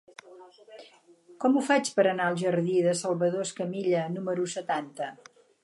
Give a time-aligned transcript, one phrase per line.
[1.45, 5.15] Com ho faig per anar al jardí de Salvador Escamilla número setanta?